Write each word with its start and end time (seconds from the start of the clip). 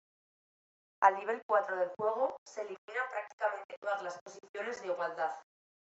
Al 1.03 1.13
nivel 1.13 1.43
cuatro 1.45 1.75
de 1.75 1.85
juego, 1.95 2.35
se 2.43 2.61
eliminan 2.61 3.07
prácticamente 3.11 3.75
todas 3.79 4.01
las 4.01 4.19
posiciones 4.23 4.81
de 4.81 4.87
igualdad. 4.87 5.31